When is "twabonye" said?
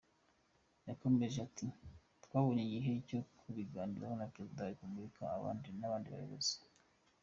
2.23-2.61